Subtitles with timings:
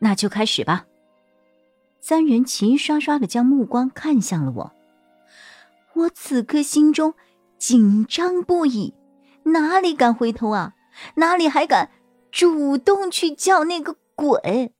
[0.00, 0.86] 那就开始吧。
[2.00, 4.72] 三人齐刷刷的将目光看向了我，
[5.94, 7.14] 我此刻心中
[7.58, 8.94] 紧张不已，
[9.44, 10.74] 哪里敢回头啊？
[11.16, 11.90] 哪里还敢
[12.32, 14.72] 主动去叫那个鬼？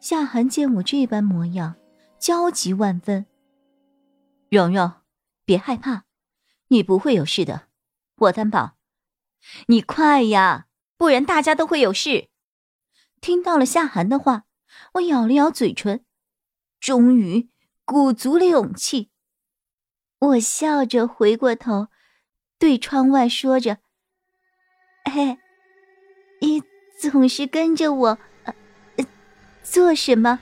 [0.00, 1.74] 夏寒见我这般模样，
[2.18, 3.26] 焦急万分。
[4.48, 4.92] 蓉蓉，
[5.44, 6.04] 别害怕，
[6.68, 7.62] 你不会有事的，
[8.16, 8.76] 我担保。
[9.66, 10.66] 你快呀，
[10.96, 12.28] 不然大家都会有事。
[13.20, 14.44] 听到了夏寒的话，
[14.94, 16.04] 我咬了咬嘴唇，
[16.78, 17.48] 终于
[17.84, 19.10] 鼓足了勇气。
[20.18, 21.88] 我笑着回过头，
[22.58, 23.78] 对窗外说着
[25.10, 25.38] ：“嘿，
[26.40, 26.62] 你
[27.00, 28.18] 总是跟着我，
[29.62, 30.40] 做什么？”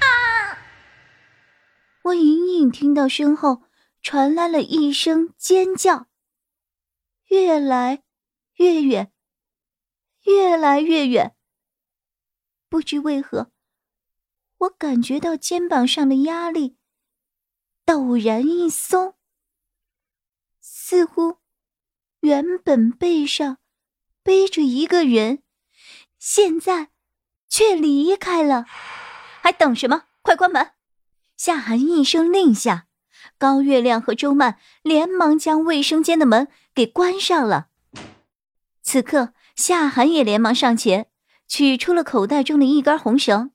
[0.00, 0.58] 啊！
[2.04, 3.62] 我隐隐听到身后
[4.02, 6.06] 传来了一声尖叫，
[7.28, 8.02] 越来
[8.56, 9.10] 越远。
[10.24, 11.34] 越来越远。
[12.68, 13.50] 不知为何，
[14.58, 16.76] 我感觉到肩膀上的压力
[17.86, 19.14] 陡然一松，
[20.60, 21.38] 似乎
[22.20, 23.58] 原本背上
[24.22, 25.42] 背着一个人，
[26.18, 26.90] 现在
[27.48, 28.64] 却离开了。
[29.42, 30.06] 还等什么？
[30.22, 30.72] 快关门！
[31.36, 32.88] 夏寒一声令下，
[33.38, 37.68] 高月亮和周曼连忙将卫生间的门给关上了。
[38.82, 39.34] 此刻。
[39.54, 41.10] 夏寒也连忙上前，
[41.46, 43.52] 取出了口袋中的一根红绳，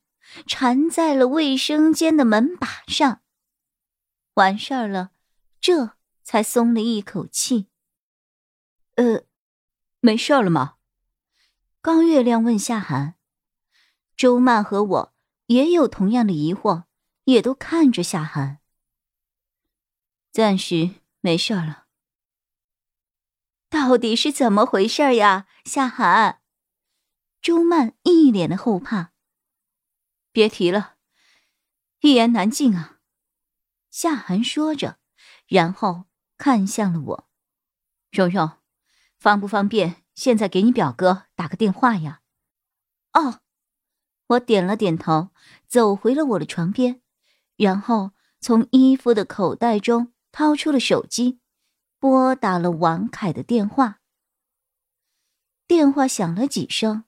[0.47, 3.21] 缠在了卫生间的门把上。
[4.35, 5.11] 完事儿了，
[5.59, 7.67] 这才松了一口气。
[8.95, 9.23] 呃，
[9.99, 10.75] 没事了吗？
[11.81, 13.15] 高月亮问夏寒。
[14.15, 15.13] 周曼和我
[15.47, 16.83] 也有同样的疑惑，
[17.25, 18.59] 也都看着夏寒。
[20.31, 21.88] 暂时没事了。
[23.69, 26.41] 到底是怎么回事呀，夏寒？
[27.39, 29.13] 周曼一脸的后怕。
[30.31, 30.95] 别提了，
[32.01, 32.97] 一言难尽啊。
[33.91, 34.97] 夏寒说着，
[35.47, 36.05] 然后
[36.37, 37.29] 看向了我
[38.11, 38.57] ：“蓉蓉，
[39.17, 42.21] 方不方便现在给你表哥打个电话呀？”
[43.13, 43.41] 哦，
[44.27, 45.29] 我点了点头，
[45.67, 47.01] 走回了我的床边，
[47.55, 51.39] 然后从衣服的口袋中掏出了手机。
[51.99, 53.99] 拨打了王凯的电话，
[55.67, 57.03] 电话响了几声，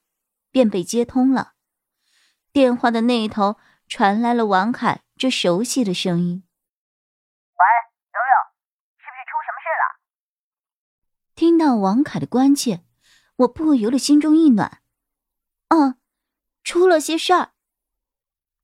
[0.51, 1.53] 便被接通了。
[2.51, 3.55] 电话的那一头
[3.87, 6.43] 传来了王凯这熟悉的声音
[7.55, 7.63] ：“喂，
[8.11, 8.35] 蓉蓉，
[8.97, 9.83] 是不是出什么事了？”
[11.35, 12.83] 听到王凯的关切，
[13.37, 14.81] 我不由得心中一暖。
[15.69, 15.97] 嗯，
[16.65, 17.53] 出了些事儿。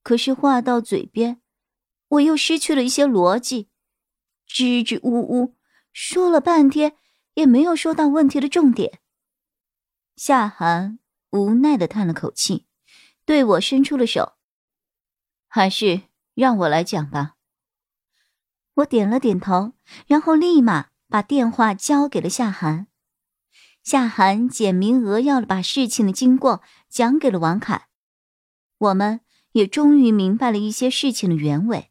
[0.02, 1.40] 可是话到嘴边，
[2.08, 3.70] 我又失去了一些逻辑，
[4.46, 5.57] 支支吾吾。
[6.00, 6.96] 说了半天
[7.34, 9.00] 也没有说到问题的重点。
[10.14, 11.00] 夏寒
[11.30, 12.68] 无奈的叹了口气，
[13.24, 14.34] 对我伸出了手
[15.48, 16.02] ：“还是
[16.34, 17.34] 让我来讲吧。”
[18.74, 19.72] 我点了点头，
[20.06, 22.86] 然后立马把电话交给了夏寒。
[23.82, 27.88] 夏寒简明扼要的把事情的经过讲给了王凯，
[28.78, 29.20] 我们
[29.50, 31.90] 也终于明白了一些事情的原委。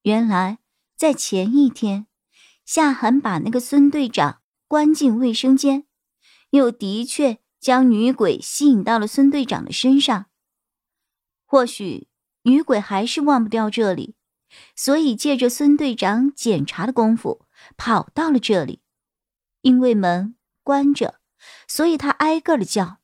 [0.00, 0.60] 原来
[0.96, 2.06] 在前一天。
[2.68, 5.86] 夏寒把那个孙队长关进卫生间，
[6.50, 10.26] 又的确将女鬼吸引到了孙队长的身上。
[11.46, 12.08] 或许
[12.42, 14.16] 女鬼还是忘不掉这里，
[14.76, 17.46] 所以借着孙队长检查的功夫
[17.78, 18.82] 跑到了这里。
[19.62, 21.22] 因为门关着，
[21.66, 22.98] 所以他挨个的叫，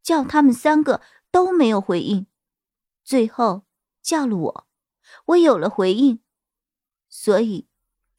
[0.00, 1.02] 叫他们三个
[1.32, 2.28] 都没有回应，
[3.02, 3.64] 最后
[4.00, 4.66] 叫了我，
[5.24, 6.20] 我有了回应，
[7.08, 7.66] 所以。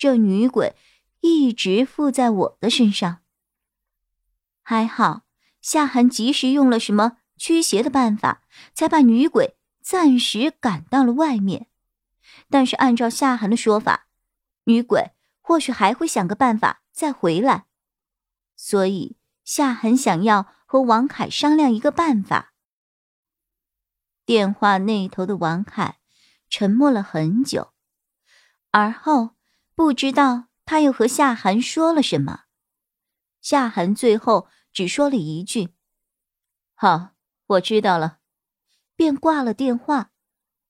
[0.04, 0.76] 这女鬼
[1.22, 3.22] 一直附在我的身上。
[4.62, 5.22] 还好
[5.62, 8.42] 夏寒及时用了什么驱邪的办法，
[8.74, 11.68] 才把女鬼暂时赶到了外面。
[12.50, 14.08] 但是按照夏寒的说法，
[14.66, 17.68] 女鬼或许还会想个办法再回来。
[18.58, 19.16] 所以
[19.46, 22.52] 夏寒想要和王凯商量一个办法。
[24.26, 26.00] 电话那头的王凯
[26.50, 27.72] 沉默了很久，
[28.72, 29.36] 而后。
[29.76, 32.44] 不知道他又和夏寒说了什么，
[33.42, 35.74] 夏寒最后只说了一句
[36.76, 37.16] ：“好，
[37.48, 38.20] 我知道了，
[38.96, 40.12] 便挂了电话，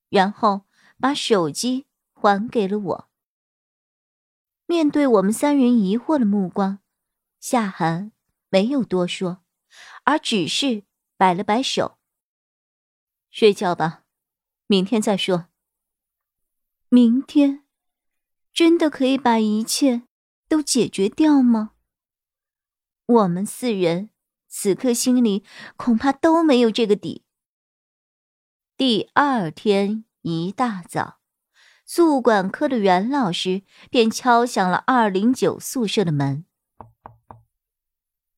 [0.10, 0.66] 然后
[1.00, 3.10] 把手机还给了我。
[4.66, 6.80] 面对我们三人疑惑的目光，
[7.40, 8.14] 夏寒
[8.50, 9.44] 没有多说，
[10.06, 10.86] 而只是
[11.18, 11.98] 摆了摆手
[13.30, 14.06] ：“睡觉吧，
[14.68, 15.50] 明天再说。”
[16.88, 17.63] 明天，
[18.54, 20.04] 真的可以把一切
[20.48, 21.72] 都解决掉吗？
[23.08, 24.12] 我们四人
[24.48, 25.44] 此刻心里
[25.76, 27.24] 恐怕都没有这个底。
[28.78, 31.20] 第二天一大早，
[31.84, 36.46] 宿管科的袁老师便敲响了二零九宿舍的门。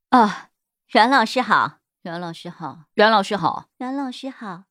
[0.09, 0.51] 啊，
[0.93, 4.63] 袁老师好，袁老师好，袁老师好，袁老师好。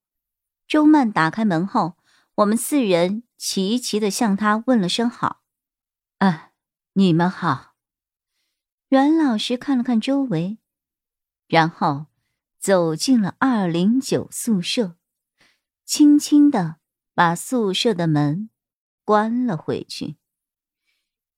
[0.66, 1.98] 周曼打开门后，
[2.36, 3.24] 我们四人。
[3.46, 5.42] 齐齐的向他问了声好，
[6.16, 6.52] 啊，
[6.94, 7.74] 你们好。
[8.88, 10.56] 阮老师看了看周围，
[11.46, 12.06] 然后
[12.58, 14.96] 走进了二零九宿舍，
[15.84, 16.76] 轻轻的
[17.12, 18.48] 把宿舍的门
[19.04, 20.16] 关了回去。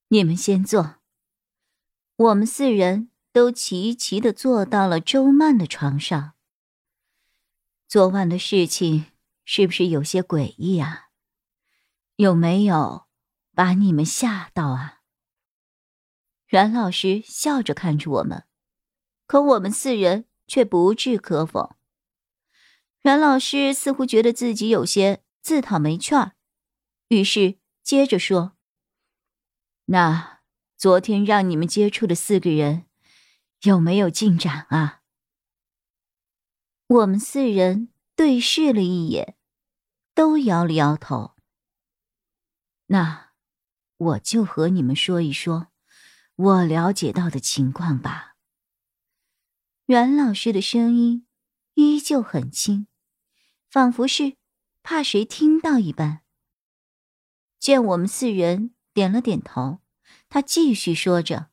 [0.07, 0.99] 你们先坐。
[2.15, 6.35] 我们四人都齐齐的坐到了周曼的床上。
[7.85, 9.07] 昨晚的事情
[9.43, 11.06] 是不是有些诡异啊？
[12.17, 13.05] 有没有
[13.53, 15.01] 把你们吓到啊？
[16.47, 18.45] 阮老师笑着看着我们，
[19.27, 21.75] 可我们四人却不置可否。
[23.03, 26.31] 阮老师似乎觉得自己有些自讨没趣儿，
[27.09, 28.57] 于是接着说
[29.85, 30.39] ：“那
[30.75, 32.87] 昨天让你们接触的四个人，
[33.61, 35.03] 有没有进展啊？”
[36.89, 39.37] 我们四人对视了一眼，
[40.15, 41.36] 都摇了摇头。
[42.87, 43.31] 那，
[43.97, 45.67] 我就和你们说一说，
[46.35, 48.35] 我了解到的情况吧。
[49.87, 51.27] 袁老师的声音
[51.73, 52.87] 依旧很轻，
[53.69, 54.37] 仿佛是
[54.83, 56.21] 怕谁听到一般。
[57.59, 59.81] 见我们四人点了点头，
[60.29, 61.49] 他继续说着：“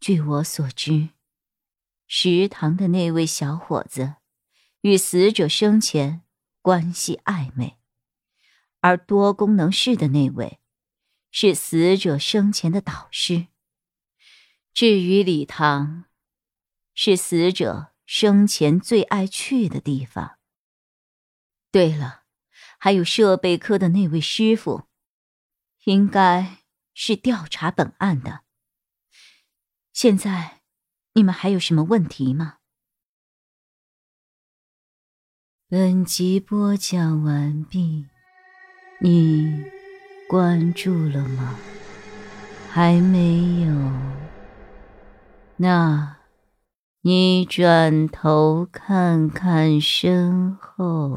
[0.00, 1.10] 据我所知，
[2.06, 4.16] 食堂的那位小伙子
[4.82, 6.22] 与死者生前
[6.60, 7.78] 关系暧昧。”
[8.80, 10.60] 而多功能室的那位，
[11.30, 13.46] 是死者生前的导师。
[14.72, 16.04] 至于礼堂，
[16.94, 20.38] 是死者生前最爱去的地方。
[21.70, 22.24] 对了，
[22.78, 24.88] 还有设备科的那位师傅，
[25.84, 28.42] 应该是调查本案的。
[29.92, 30.62] 现在，
[31.12, 32.58] 你们还有什么问题吗？
[35.68, 38.09] 本集播讲完毕。
[39.02, 39.64] 你
[40.28, 41.56] 关注了吗？
[42.70, 43.92] 还没有。
[45.56, 46.16] 那，
[47.00, 51.16] 你转头看看身后。